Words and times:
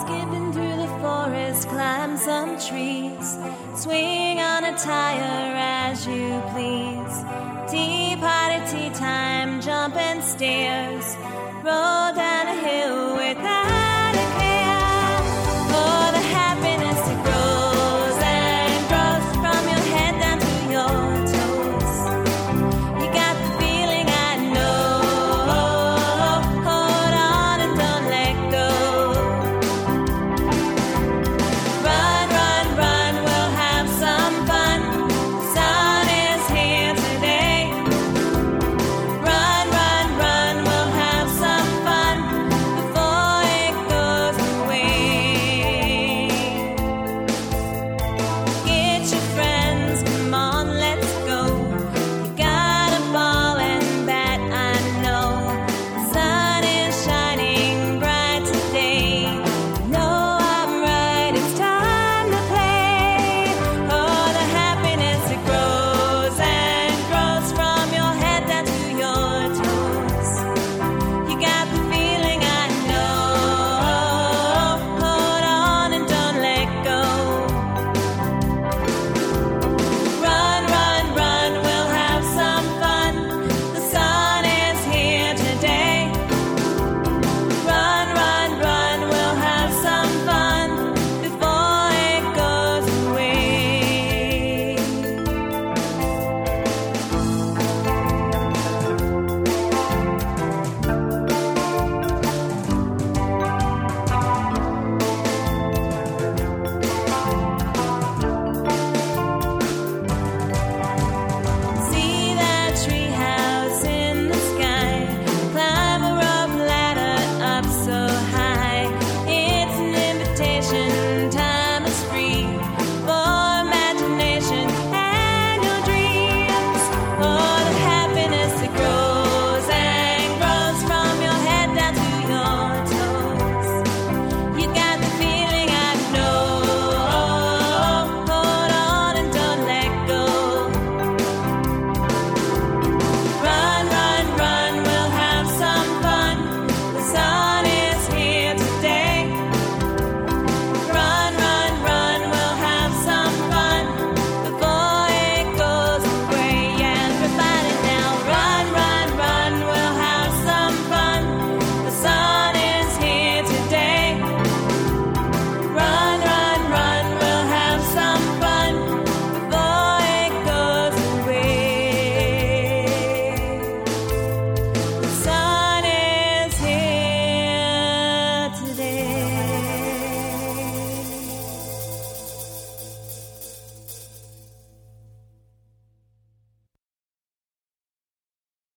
Skipping 0.00 0.52
through 0.52 0.76
the 0.76 0.88
forest, 1.00 1.68
climb 1.68 2.16
some 2.18 2.58
trees. 2.58 3.38
Swing 3.74 4.38
on 4.40 4.64
a 4.64 4.76
tire 4.76 5.54
as 5.56 6.06
you 6.06 6.42
please. 6.52 7.14
Tea 7.70 8.16
party, 8.20 8.60
tea 8.70 8.90
time, 8.90 9.60
jumping 9.60 10.20
stairs. 10.20 11.16
Roll 11.64 12.14
down. 12.14 12.25